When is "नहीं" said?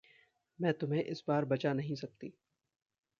1.73-1.95